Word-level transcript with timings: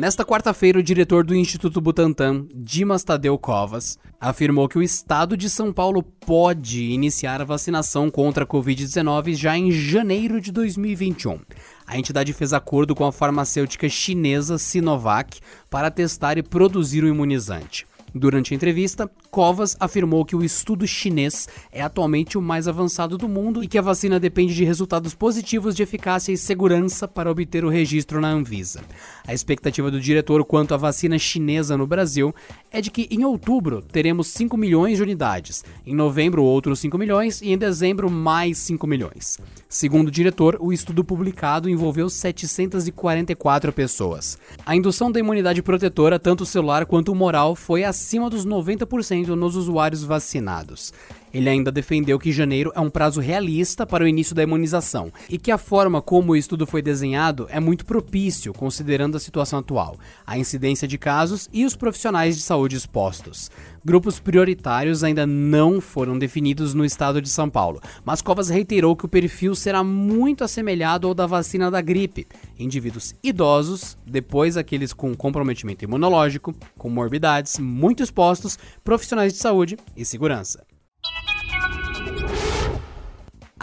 Nesta 0.00 0.24
quarta-feira, 0.24 0.78
o 0.78 0.82
diretor 0.82 1.22
do 1.22 1.34
Instituto 1.34 1.78
Butantan, 1.78 2.46
Dimas 2.54 3.04
Tadeu 3.04 3.36
Covas, 3.36 3.98
afirmou 4.18 4.66
que 4.66 4.78
o 4.78 4.82
estado 4.82 5.36
de 5.36 5.50
São 5.50 5.74
Paulo 5.74 6.02
pode 6.02 6.84
iniciar 6.84 7.42
a 7.42 7.44
vacinação 7.44 8.10
contra 8.10 8.44
a 8.44 8.46
Covid-19 8.46 9.34
já 9.34 9.58
em 9.58 9.70
janeiro 9.70 10.40
de 10.40 10.50
2021. 10.52 11.40
A 11.86 11.98
entidade 11.98 12.32
fez 12.32 12.54
acordo 12.54 12.94
com 12.94 13.04
a 13.04 13.12
farmacêutica 13.12 13.90
chinesa 13.90 14.56
Sinovac 14.56 15.38
para 15.68 15.90
testar 15.90 16.38
e 16.38 16.42
produzir 16.42 17.04
o 17.04 17.08
imunizante. 17.08 17.86
Durante 18.14 18.52
a 18.52 18.56
entrevista, 18.56 19.08
Covas 19.30 19.76
afirmou 19.78 20.24
que 20.24 20.34
o 20.34 20.42
estudo 20.42 20.86
chinês 20.86 21.48
é 21.70 21.80
atualmente 21.80 22.36
o 22.36 22.42
mais 22.42 22.66
avançado 22.66 23.16
do 23.16 23.28
mundo 23.28 23.62
e 23.62 23.68
que 23.68 23.78
a 23.78 23.82
vacina 23.82 24.18
depende 24.18 24.54
de 24.54 24.64
resultados 24.64 25.14
positivos 25.14 25.76
de 25.76 25.84
eficácia 25.84 26.32
e 26.32 26.36
segurança 26.36 27.06
para 27.06 27.30
obter 27.30 27.64
o 27.64 27.68
registro 27.68 28.20
na 28.20 28.28
Anvisa. 28.28 28.82
A 29.24 29.32
expectativa 29.32 29.90
do 29.90 30.00
diretor 30.00 30.44
quanto 30.44 30.74
à 30.74 30.76
vacina 30.76 31.18
chinesa 31.18 31.76
no 31.76 31.86
Brasil 31.86 32.34
é 32.72 32.80
de 32.80 32.90
que 32.90 33.06
em 33.10 33.24
outubro 33.24 33.80
teremos 33.80 34.26
5 34.28 34.56
milhões 34.56 34.96
de 34.96 35.02
unidades, 35.04 35.64
em 35.86 35.94
novembro 35.94 36.42
outros 36.42 36.80
5 36.80 36.98
milhões 36.98 37.40
e 37.40 37.52
em 37.52 37.58
dezembro 37.58 38.10
mais 38.10 38.58
5 38.58 38.86
milhões. 38.88 39.38
Segundo 39.68 40.08
o 40.08 40.12
diretor, 40.12 40.56
o 40.60 40.72
estudo 40.72 41.04
publicado 41.04 41.70
envolveu 41.70 42.10
744 42.10 43.72
pessoas. 43.72 44.36
A 44.66 44.74
indução 44.74 45.12
da 45.12 45.20
imunidade 45.20 45.62
protetora, 45.62 46.18
tanto 46.18 46.44
celular 46.44 46.84
quanto 46.86 47.14
moral, 47.14 47.54
foi 47.54 47.84
acima 47.84 47.99
dos 48.30 48.46
90% 48.46 49.34
nos 49.36 49.56
usuários 49.56 50.04
vacinados. 50.04 50.92
Ele 51.32 51.48
ainda 51.48 51.70
defendeu 51.70 52.18
que 52.18 52.32
janeiro 52.32 52.72
é 52.74 52.80
um 52.80 52.90
prazo 52.90 53.20
realista 53.20 53.86
para 53.86 54.04
o 54.04 54.08
início 54.08 54.34
da 54.34 54.42
imunização 54.42 55.12
e 55.28 55.38
que 55.38 55.50
a 55.50 55.58
forma 55.58 56.02
como 56.02 56.32
o 56.32 56.36
estudo 56.36 56.66
foi 56.66 56.82
desenhado 56.82 57.46
é 57.50 57.60
muito 57.60 57.86
propício, 57.86 58.52
considerando 58.52 59.16
a 59.16 59.20
situação 59.20 59.60
atual, 59.60 59.96
a 60.26 60.36
incidência 60.36 60.88
de 60.88 60.98
casos 60.98 61.48
e 61.52 61.64
os 61.64 61.76
profissionais 61.76 62.36
de 62.36 62.42
saúde 62.42 62.76
expostos. 62.76 63.50
Grupos 63.84 64.20
prioritários 64.20 65.02
ainda 65.02 65.26
não 65.26 65.80
foram 65.80 66.18
definidos 66.18 66.74
no 66.74 66.84
estado 66.84 67.22
de 67.22 67.30
São 67.30 67.48
Paulo, 67.48 67.80
mas 68.04 68.20
Covas 68.20 68.50
reiterou 68.50 68.94
que 68.94 69.06
o 69.06 69.08
perfil 69.08 69.54
será 69.54 69.82
muito 69.82 70.44
assemelhado 70.44 71.08
ao 71.08 71.14
da 71.14 71.26
vacina 71.26 71.70
da 71.70 71.80
gripe: 71.80 72.26
indivíduos 72.58 73.14
idosos, 73.22 73.96
depois 74.06 74.56
aqueles 74.56 74.92
com 74.92 75.14
comprometimento 75.14 75.84
imunológico, 75.84 76.54
comorbidades, 76.76 77.58
muito 77.58 78.02
expostos, 78.02 78.58
profissionais 78.84 79.32
de 79.32 79.38
saúde 79.38 79.78
e 79.96 80.04
segurança. 80.04 80.64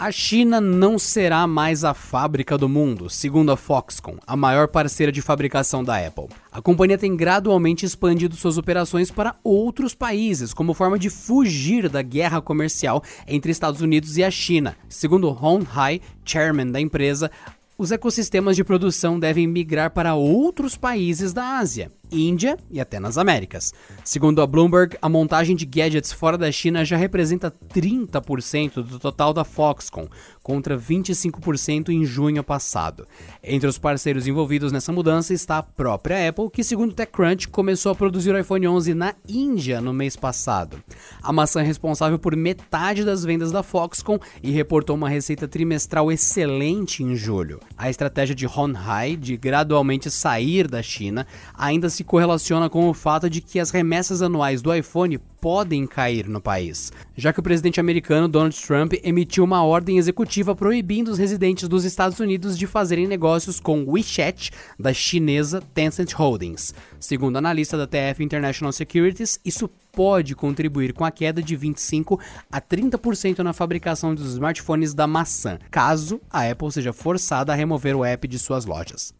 A 0.00 0.12
China 0.12 0.60
não 0.60 0.96
será 0.96 1.44
mais 1.44 1.82
a 1.82 1.92
fábrica 1.92 2.56
do 2.56 2.68
mundo, 2.68 3.10
segundo 3.10 3.50
a 3.50 3.56
Foxconn, 3.56 4.16
a 4.24 4.36
maior 4.36 4.68
parceira 4.68 5.10
de 5.10 5.20
fabricação 5.20 5.82
da 5.82 5.98
Apple. 5.98 6.28
A 6.52 6.62
companhia 6.62 6.96
tem 6.96 7.16
gradualmente 7.16 7.84
expandido 7.84 8.36
suas 8.36 8.56
operações 8.56 9.10
para 9.10 9.34
outros 9.42 9.96
países, 9.96 10.54
como 10.54 10.72
forma 10.72 11.00
de 11.00 11.10
fugir 11.10 11.88
da 11.88 12.00
guerra 12.00 12.40
comercial 12.40 13.02
entre 13.26 13.50
Estados 13.50 13.80
Unidos 13.80 14.16
e 14.16 14.22
a 14.22 14.30
China. 14.30 14.76
Segundo 14.88 15.30
Hon 15.30 15.64
Hai, 15.74 16.00
chairman 16.24 16.70
da 16.70 16.80
empresa, 16.80 17.28
os 17.76 17.90
ecossistemas 17.90 18.54
de 18.54 18.62
produção 18.62 19.18
devem 19.18 19.48
migrar 19.48 19.90
para 19.90 20.14
outros 20.14 20.76
países 20.76 21.32
da 21.32 21.58
Ásia. 21.58 21.90
Índia 22.10 22.56
e 22.70 22.80
até 22.80 22.98
nas 22.98 23.18
Américas. 23.18 23.72
Segundo 24.04 24.42
a 24.42 24.46
Bloomberg, 24.46 24.96
a 25.00 25.08
montagem 25.08 25.54
de 25.54 25.66
gadgets 25.66 26.12
fora 26.12 26.38
da 26.38 26.50
China 26.50 26.84
já 26.84 26.96
representa 26.96 27.50
30% 27.50 28.82
do 28.82 28.98
total 28.98 29.32
da 29.32 29.44
Foxconn, 29.44 30.08
contra 30.42 30.78
25% 30.78 31.90
em 31.90 32.06
junho 32.06 32.42
passado. 32.42 33.06
Entre 33.42 33.68
os 33.68 33.76
parceiros 33.76 34.26
envolvidos 34.26 34.72
nessa 34.72 34.90
mudança 34.90 35.34
está 35.34 35.58
a 35.58 35.62
própria 35.62 36.28
Apple, 36.28 36.50
que, 36.50 36.64
segundo 36.64 36.94
TechCrunch, 36.94 37.48
começou 37.48 37.92
a 37.92 37.94
produzir 37.94 38.32
o 38.32 38.38
iPhone 38.38 38.66
11 38.66 38.94
na 38.94 39.14
Índia 39.28 39.80
no 39.80 39.92
mês 39.92 40.16
passado. 40.16 40.82
A 41.22 41.32
maçã 41.32 41.60
é 41.60 41.64
responsável 41.64 42.18
por 42.18 42.34
metade 42.34 43.04
das 43.04 43.24
vendas 43.24 43.52
da 43.52 43.62
Foxconn 43.62 44.18
e 44.42 44.50
reportou 44.50 44.96
uma 44.96 45.08
receita 45.08 45.46
trimestral 45.46 46.10
excelente 46.10 47.02
em 47.02 47.14
julho. 47.14 47.60
A 47.76 47.90
estratégia 47.90 48.34
de 48.34 48.46
Honhai 48.46 49.16
de 49.16 49.36
gradualmente 49.36 50.10
sair 50.10 50.66
da 50.66 50.82
China 50.82 51.26
ainda 51.54 51.90
se 51.90 51.97
correlaciona 52.04 52.68
com 52.68 52.88
o 52.88 52.94
fato 52.94 53.28
de 53.28 53.40
que 53.40 53.60
as 53.60 53.70
remessas 53.70 54.22
anuais 54.22 54.62
do 54.62 54.74
iPhone 54.74 55.18
podem 55.40 55.86
cair 55.86 56.28
no 56.28 56.40
país, 56.40 56.92
já 57.16 57.32
que 57.32 57.40
o 57.40 57.42
presidente 57.42 57.80
americano 57.80 58.28
Donald 58.28 58.60
Trump 58.60 58.94
emitiu 59.02 59.44
uma 59.44 59.62
ordem 59.62 59.98
executiva 59.98 60.54
proibindo 60.54 61.08
os 61.08 61.18
residentes 61.18 61.68
dos 61.68 61.84
Estados 61.84 62.18
Unidos 62.18 62.58
de 62.58 62.66
fazerem 62.66 63.06
negócios 63.06 63.60
com 63.60 63.84
WeChat, 63.84 64.50
da 64.78 64.92
chinesa 64.92 65.62
Tencent 65.74 66.12
Holdings. 66.12 66.74
Segundo 66.98 67.36
analista 67.36 67.76
da 67.76 67.86
TF 67.86 68.22
International 68.22 68.72
Securities, 68.72 69.38
isso 69.44 69.70
pode 69.92 70.34
contribuir 70.34 70.92
com 70.92 71.04
a 71.04 71.10
queda 71.10 71.42
de 71.42 71.56
25 71.56 72.20
a 72.50 72.60
30% 72.60 73.38
na 73.40 73.52
fabricação 73.52 74.14
dos 74.14 74.32
smartphones 74.32 74.94
da 74.94 75.06
maçã, 75.06 75.58
caso 75.70 76.20
a 76.30 76.48
Apple 76.48 76.70
seja 76.72 76.92
forçada 76.92 77.52
a 77.52 77.56
remover 77.56 77.96
o 77.96 78.04
app 78.04 78.26
de 78.26 78.38
suas 78.38 78.64
lojas. 78.64 79.12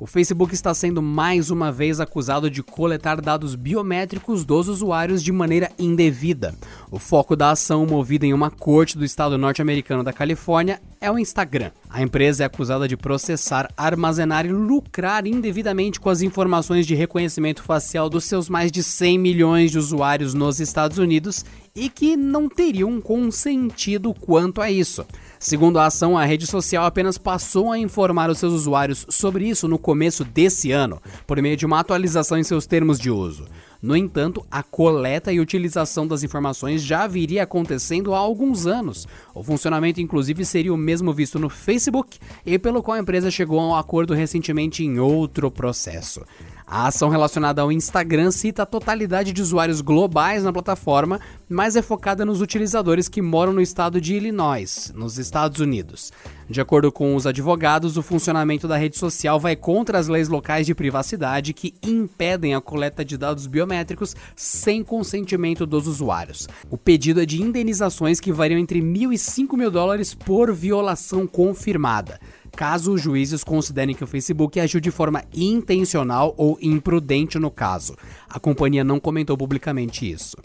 O 0.00 0.06
Facebook 0.06 0.54
está 0.54 0.72
sendo 0.72 1.02
mais 1.02 1.50
uma 1.50 1.72
vez 1.72 1.98
acusado 1.98 2.48
de 2.48 2.62
coletar 2.62 3.20
dados 3.20 3.56
biométricos 3.56 4.44
dos 4.44 4.68
usuários 4.68 5.24
de 5.24 5.32
maneira 5.32 5.72
indevida. 5.76 6.54
O 6.88 7.00
foco 7.00 7.34
da 7.34 7.50
ação, 7.50 7.84
movida 7.84 8.24
em 8.24 8.32
uma 8.32 8.48
corte 8.48 8.96
do 8.96 9.04
estado 9.04 9.36
norte-americano 9.36 10.04
da 10.04 10.12
Califórnia, 10.12 10.80
é 11.00 11.10
o 11.10 11.18
Instagram. 11.18 11.70
A 11.88 12.02
empresa 12.02 12.42
é 12.42 12.46
acusada 12.46 12.88
de 12.88 12.96
processar, 12.96 13.68
armazenar 13.76 14.44
e 14.46 14.52
lucrar 14.52 15.26
indevidamente 15.26 16.00
com 16.00 16.10
as 16.10 16.22
informações 16.22 16.86
de 16.86 16.94
reconhecimento 16.94 17.62
facial 17.62 18.08
dos 18.10 18.24
seus 18.24 18.48
mais 18.48 18.70
de 18.72 18.82
100 18.82 19.18
milhões 19.18 19.70
de 19.70 19.78
usuários 19.78 20.34
nos 20.34 20.60
Estados 20.60 20.98
Unidos 20.98 21.44
e 21.74 21.88
que 21.88 22.16
não 22.16 22.48
teriam 22.48 23.00
consentido 23.00 24.12
quanto 24.12 24.60
a 24.60 24.70
isso. 24.70 25.06
Segundo 25.38 25.78
a 25.78 25.86
ação, 25.86 26.18
a 26.18 26.24
rede 26.24 26.46
social 26.46 26.84
apenas 26.84 27.16
passou 27.16 27.70
a 27.70 27.78
informar 27.78 28.28
os 28.28 28.38
seus 28.38 28.52
usuários 28.52 29.06
sobre 29.08 29.48
isso 29.48 29.68
no 29.68 29.78
começo 29.78 30.24
desse 30.24 30.72
ano, 30.72 31.00
por 31.26 31.40
meio 31.40 31.56
de 31.56 31.64
uma 31.64 31.78
atualização 31.78 32.36
em 32.36 32.42
seus 32.42 32.66
termos 32.66 32.98
de 32.98 33.10
uso. 33.10 33.46
No 33.80 33.96
entanto, 33.96 34.44
a 34.50 34.62
coleta 34.62 35.32
e 35.32 35.38
utilização 35.38 36.06
das 36.06 36.24
informações 36.24 36.82
já 36.82 37.06
viria 37.06 37.44
acontecendo 37.44 38.12
há 38.12 38.18
alguns 38.18 38.66
anos. 38.66 39.06
O 39.32 39.42
funcionamento, 39.42 40.00
inclusive, 40.00 40.44
seria 40.44 40.74
o 40.74 40.76
mesmo 40.76 41.12
visto 41.12 41.38
no 41.38 41.48
Facebook 41.48 42.18
e 42.44 42.58
pelo 42.58 42.82
qual 42.82 42.96
a 42.96 43.00
empresa 43.00 43.30
chegou 43.30 43.60
a 43.60 43.68
um 43.68 43.76
acordo 43.76 44.14
recentemente 44.14 44.84
em 44.84 44.98
outro 44.98 45.50
processo. 45.50 46.22
A 46.70 46.88
ação 46.88 47.08
relacionada 47.08 47.62
ao 47.62 47.72
Instagram 47.72 48.30
cita 48.30 48.62
a 48.62 48.66
totalidade 48.66 49.32
de 49.32 49.40
usuários 49.40 49.80
globais 49.80 50.44
na 50.44 50.52
plataforma, 50.52 51.18
mas 51.48 51.76
é 51.76 51.80
focada 51.80 52.26
nos 52.26 52.42
utilizadores 52.42 53.08
que 53.08 53.22
moram 53.22 53.54
no 53.54 53.62
estado 53.62 53.98
de 53.98 54.14
Illinois, 54.14 54.92
nos 54.94 55.16
Estados 55.16 55.60
Unidos. 55.60 56.12
De 56.46 56.60
acordo 56.60 56.92
com 56.92 57.16
os 57.16 57.26
advogados, 57.26 57.96
o 57.96 58.02
funcionamento 58.02 58.68
da 58.68 58.76
rede 58.76 58.98
social 58.98 59.40
vai 59.40 59.56
contra 59.56 59.98
as 59.98 60.08
leis 60.08 60.28
locais 60.28 60.66
de 60.66 60.74
privacidade 60.74 61.54
que 61.54 61.74
impedem 61.82 62.54
a 62.54 62.60
coleta 62.60 63.02
de 63.02 63.16
dados 63.16 63.46
biométricos 63.46 64.14
sem 64.36 64.84
consentimento 64.84 65.64
dos 65.64 65.86
usuários. 65.86 66.46
O 66.68 66.76
pedido 66.76 67.22
é 67.22 67.24
de 67.24 67.40
indenizações 67.40 68.20
que 68.20 68.30
variam 68.30 68.60
entre 68.60 68.82
mil 68.82 69.10
e 69.10 69.16
cinco 69.16 69.56
mil 69.56 69.70
dólares 69.70 70.12
por 70.12 70.52
violação 70.52 71.26
confirmada 71.26 72.20
caso 72.58 72.92
os 72.92 73.00
juízes 73.00 73.44
considerem 73.44 73.94
que 73.94 74.02
o 74.02 74.06
Facebook 74.08 74.58
agiu 74.58 74.80
de 74.80 74.90
forma 74.90 75.22
intencional 75.32 76.34
ou 76.36 76.58
imprudente 76.60 77.38
no 77.38 77.52
caso. 77.52 77.94
A 78.28 78.40
companhia 78.40 78.82
não 78.82 78.98
comentou 78.98 79.38
publicamente 79.38 80.10
isso. 80.10 80.36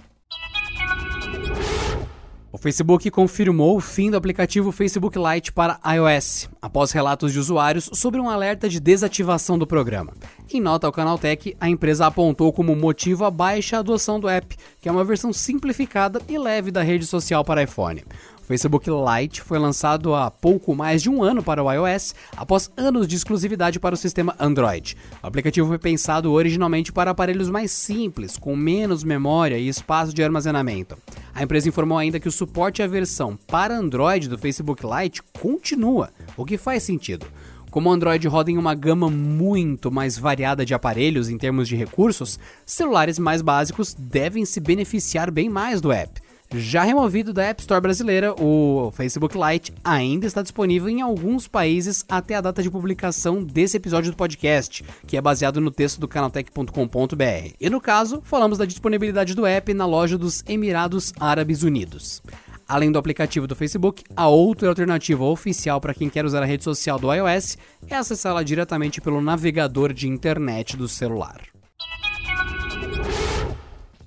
Facebook 2.63 3.11
confirmou 3.11 3.75
o 3.75 3.81
fim 3.81 4.09
do 4.09 4.15
aplicativo 4.15 4.71
Facebook 4.71 5.19
Lite 5.19 5.51
para 5.51 5.81
iOS, 5.85 6.49
após 6.61 6.93
relatos 6.93 7.33
de 7.33 7.37
usuários 7.37 7.89
sobre 7.91 8.21
um 8.21 8.29
alerta 8.29 8.69
de 8.69 8.79
desativação 8.79 9.59
do 9.59 9.67
programa. 9.67 10.13
Em 10.49 10.61
nota 10.61 10.87
ao 10.87 10.93
Canaltech, 10.93 11.57
a 11.59 11.67
empresa 11.67 12.07
apontou 12.07 12.53
como 12.53 12.73
motivo 12.73 13.25
a 13.25 13.29
baixa 13.29 13.79
adoção 13.79 14.17
do 14.17 14.29
app, 14.29 14.55
que 14.79 14.87
é 14.87 14.91
uma 14.93 15.03
versão 15.03 15.33
simplificada 15.33 16.21
e 16.25 16.37
leve 16.37 16.71
da 16.71 16.81
rede 16.81 17.05
social 17.05 17.43
para 17.43 17.63
iPhone. 17.63 18.01
O 18.41 18.45
Facebook 18.45 18.89
Lite 18.89 19.41
foi 19.41 19.59
lançado 19.59 20.15
há 20.15 20.31
pouco 20.31 20.73
mais 20.73 21.01
de 21.01 21.09
um 21.09 21.21
ano 21.21 21.43
para 21.43 21.61
o 21.61 21.69
iOS, 21.69 22.15
após 22.37 22.71
anos 22.77 23.09
de 23.09 23.17
exclusividade 23.17 23.77
para 23.77 23.95
o 23.95 23.97
sistema 23.97 24.37
Android. 24.39 24.95
O 25.21 25.27
aplicativo 25.27 25.67
foi 25.67 25.79
pensado 25.79 26.31
originalmente 26.31 26.93
para 26.93 27.11
aparelhos 27.11 27.49
mais 27.49 27.71
simples, 27.71 28.37
com 28.37 28.55
menos 28.55 29.03
memória 29.03 29.57
e 29.57 29.67
espaço 29.67 30.13
de 30.13 30.23
armazenamento. 30.23 30.97
A 31.35 31.41
empresa 31.41 31.67
informou 31.67 31.97
ainda 31.97 32.19
que 32.19 32.27
o 32.27 32.31
suporte 32.31 32.83
à 32.83 32.87
versão 32.87 33.35
para 33.47 33.75
Android 33.75 34.29
do 34.29 34.37
Facebook 34.37 34.83
Lite 34.85 35.23
continua, 35.41 36.11
o 36.37 36.45
que 36.45 36.57
faz 36.57 36.83
sentido. 36.83 37.25
Como 37.71 37.89
o 37.89 37.91
Android 37.91 38.27
roda 38.27 38.51
em 38.51 38.57
uma 38.57 38.75
gama 38.75 39.09
muito 39.09 39.91
mais 39.91 40.15
variada 40.15 40.63
de 40.63 40.75
aparelhos 40.75 41.29
em 41.29 41.37
termos 41.39 41.67
de 41.67 41.75
recursos, 41.75 42.39
celulares 42.67 43.17
mais 43.17 43.41
básicos 43.41 43.95
devem 43.95 44.45
se 44.45 44.59
beneficiar 44.59 45.31
bem 45.31 45.49
mais 45.49 45.81
do 45.81 45.91
app. 45.91 46.21
Já 46.55 46.83
removido 46.83 47.33
da 47.33 47.45
App 47.45 47.61
Store 47.61 47.81
brasileira, 47.81 48.35
o 48.39 48.91
Facebook 48.95 49.35
Lite 49.35 49.73
ainda 49.83 50.27
está 50.27 50.41
disponível 50.43 50.87
em 50.87 51.01
alguns 51.01 51.47
países 51.47 52.05
até 52.07 52.35
a 52.35 52.41
data 52.41 52.61
de 52.61 52.69
publicação 52.69 53.43
desse 53.43 53.77
episódio 53.77 54.11
do 54.11 54.17
podcast, 54.17 54.85
que 55.07 55.17
é 55.17 55.21
baseado 55.21 55.59
no 55.59 55.71
texto 55.71 55.99
do 55.99 56.07
canaltech.com.br. 56.07 57.55
E 57.59 57.69
no 57.71 57.81
caso, 57.81 58.21
falamos 58.23 58.59
da 58.59 58.65
disponibilidade 58.65 59.33
do 59.33 59.47
app 59.47 59.73
na 59.73 59.87
loja 59.87 60.15
dos 60.15 60.43
Emirados 60.47 61.11
Árabes 61.19 61.63
Unidos. 61.63 62.21
Além 62.67 62.91
do 62.91 62.99
aplicativo 62.99 63.47
do 63.47 63.55
Facebook, 63.55 64.03
a 64.15 64.27
outra 64.27 64.69
alternativa 64.69 65.23
oficial 65.23 65.81
para 65.81 65.93
quem 65.93 66.07
quer 66.07 66.23
usar 66.23 66.43
a 66.43 66.45
rede 66.45 66.63
social 66.63 66.99
do 66.99 67.11
iOS 67.11 67.57
é 67.87 67.95
acessá-la 67.95 68.43
diretamente 68.43 69.01
pelo 69.01 69.21
navegador 69.21 69.91
de 69.91 70.07
internet 70.07 70.77
do 70.77 70.87
celular. 70.87 71.52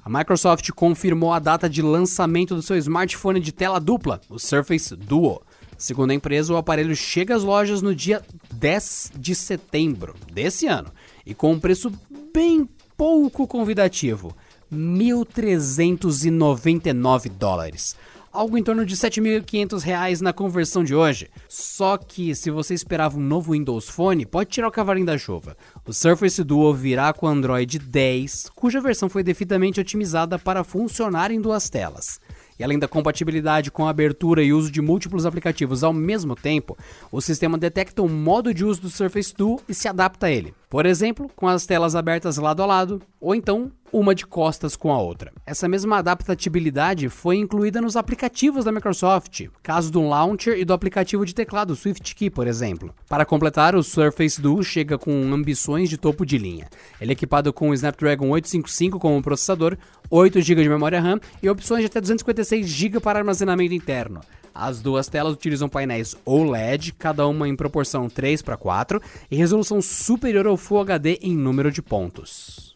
A 0.07 0.09
Microsoft 0.09 0.71
confirmou 0.71 1.33
a 1.33 1.41
data 1.41 1.69
de 1.69 1.83
lançamento 1.83 2.55
do 2.55 2.63
seu 2.63 2.77
smartphone 2.77 3.41
de 3.41 3.51
tela 3.51 3.81
dupla, 3.81 4.21
o 4.31 4.39
Surface 4.39 4.95
Duo. 4.95 5.43
Segundo 5.77 6.13
a 6.13 6.15
empresa, 6.15 6.55
o 6.55 6.57
aparelho 6.57 6.95
chega 6.95 7.35
às 7.35 7.43
lojas 7.43 7.83
no 7.83 7.93
dia 7.93 8.23
10 8.53 9.15
de 9.19 9.35
setembro 9.35 10.15
desse 10.33 10.69
ano 10.69 10.93
e 11.27 11.35
com 11.35 11.51
um 11.51 11.59
preço 11.59 11.91
bem 12.33 12.69
pouco 12.97 13.49
convidativo, 13.49 14.33
1.399 14.73 17.29
dólares 17.29 17.97
algo 18.37 18.59
em 18.59 18.63
torno 18.63 18.85
de 18.85 18.95
R$ 18.95 19.01
7.500 19.01 20.21
na 20.21 20.33
conversão 20.33 20.85
de 20.85 20.95
hoje. 20.95 21.31
Só 21.49 21.97
que 21.97 22.35
se 22.35 22.51
você 22.51 22.75
esperava 22.75 23.17
um 23.17 23.23
novo 23.23 23.53
Windows 23.53 23.89
Phone, 23.89 24.27
pode 24.27 24.51
tirar 24.51 24.69
o 24.69 24.71
cavalinho 24.71 25.07
da 25.07 25.17
chuva. 25.17 25.57
O 25.87 25.93
Surface 25.93 26.45
Duo 26.45 26.75
virá 26.75 27.13
com 27.15 27.27
Android 27.27 27.79
10, 27.79 28.51
cuja 28.55 28.81
versão 28.81 29.09
foi 29.09 29.23
devidamente 29.23 29.81
otimizada 29.81 30.39
para 30.39 30.63
funcionar 30.63 31.31
em 31.31 31.41
duas 31.41 31.71
telas. 31.71 32.21
E 32.59 32.65
além 32.65 32.79
da 32.79 32.89
compatibilidade 32.89 33.71
com 33.71 33.87
a 33.87 33.91
abertura 33.91 34.43
e 34.43 34.53
uso 34.53 34.71
de 34.71 34.81
múltiplos 34.81 35.27
aplicativos 35.27 35.83
ao 35.83 35.93
mesmo 35.93 36.35
tempo, 36.35 36.77
o 37.11 37.21
sistema 37.21 37.57
detecta 37.57 38.03
o 38.03 38.09
modo 38.09 38.53
de 38.53 38.65
uso 38.65 38.83
do 38.83 38.91
Surface 38.91 39.35
Duo 39.35 39.61
e 39.69 39.75
se 39.75 39.89
adapta 39.89 40.27
a 40.27 40.31
ele. 40.31 40.55
Por 40.69 40.85
exemplo, 40.85 41.31
com 41.37 41.47
as 41.47 41.65
telas 41.65 41.95
abertas 41.95 42.39
lado 42.39 42.61
a 42.61 42.67
lado, 42.67 43.01
ou 43.21 43.35
então 43.37 43.71
uma 43.93 44.15
de 44.15 44.27
costas 44.27 44.75
com 44.75 44.93
a 44.93 45.01
outra. 45.01 45.33
Essa 45.47 45.69
mesma 45.69 45.99
adaptabilidade 45.99 47.09
foi 47.09 47.37
incluída 47.37 47.81
nos 47.81 47.95
aplicativos 47.97 48.65
da 48.65 48.73
Microsoft, 48.73 49.47
caso 49.63 49.93
do 49.93 50.03
launcher 50.03 50.59
e 50.59 50.65
do 50.65 50.73
aplicativo 50.73 51.25
de 51.25 51.35
teclado 51.35 51.75
SwiftKey, 51.75 52.31
por 52.31 52.49
exemplo. 52.49 52.93
Para 53.09 53.25
completar, 53.25 53.77
o 53.77 53.83
Surface 53.83 54.41
Duo 54.41 54.63
chega 54.65 54.99
com 54.99 55.13
ambições 55.33 55.89
de 55.89 55.97
topo 55.97 56.27
de 56.27 56.37
linha. 56.37 56.69
Ele 57.01 57.13
é 57.13 57.15
equipado 57.15 57.53
com 57.53 57.71
o 57.71 57.75
Snapdragon 57.75 58.29
855 58.31 58.99
como 58.99 59.23
processador, 59.23 59.79
8 60.11 60.41
GB 60.41 60.65
de 60.65 60.69
memória 60.69 61.01
RAM 61.01 61.21
e 61.41 61.49
opções 61.49 61.83
de 61.83 61.87
até 61.87 62.01
256 62.01 62.67
GB 62.67 62.99
para 62.99 63.21
armazenamento 63.21 63.73
interno. 63.73 64.21
As 64.59 64.81
duas 64.81 65.09
telas 65.09 65.35
utilizam 65.35 65.69
painéis 65.69 66.17
OLED, 66.25 66.93
cada 66.93 67.27
uma 67.27 67.49
em 67.49 67.57
proporção 67.57 68.09
3 68.09 68.43
para 68.43 68.57
4 68.57 69.01
e 69.31 69.37
resolução 69.37 69.83
superior 69.83 70.47
ao 70.47 70.57
Full 70.57 70.81
HD 70.81 71.19
em 71.23 71.37
número 71.37 71.71
de 71.71 71.83
pontos. 71.83 72.76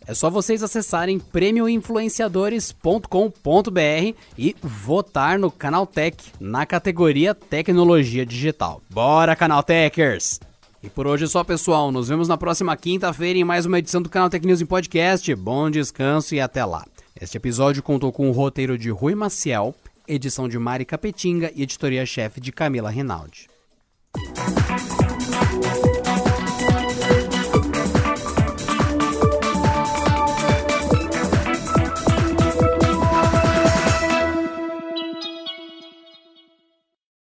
É 0.07 0.13
só 0.13 0.29
vocês 0.29 0.63
acessarem 0.63 1.19
prêmioinfluenciadores.com.br 1.19 4.15
e 4.37 4.55
votar 4.61 5.37
no 5.37 5.51
Canaltech 5.51 6.31
na 6.39 6.65
categoria 6.65 7.35
Tecnologia 7.35 8.25
Digital. 8.25 8.81
Bora, 8.89 9.35
Canaltechers! 9.35 10.39
E 10.83 10.89
por 10.89 11.05
hoje 11.05 11.25
é 11.25 11.27
só, 11.27 11.43
pessoal. 11.43 11.91
Nos 11.91 12.07
vemos 12.07 12.27
na 12.27 12.37
próxima 12.37 12.75
quinta-feira 12.75 13.37
em 13.37 13.43
mais 13.43 13.67
uma 13.67 13.77
edição 13.77 14.01
do 14.01 14.09
Canal 14.09 14.29
Tech 14.29 14.45
News 14.45 14.61
em 14.61 14.65
Podcast. 14.65 15.33
Bom 15.35 15.69
descanso 15.69 16.33
e 16.33 16.39
até 16.39 16.65
lá. 16.65 16.83
Este 17.19 17.37
episódio 17.37 17.83
contou 17.83 18.11
com 18.11 18.27
o 18.27 18.31
roteiro 18.31 18.79
de 18.79 18.89
Rui 18.89 19.13
Maciel, 19.13 19.75
edição 20.07 20.49
de 20.49 20.57
Mari 20.57 20.85
Capetinga 20.85 21.51
e 21.55 21.61
editoria-chefe 21.61 22.41
de 22.41 22.51
Camila 22.51 22.89
Rinaldi. 22.89 23.47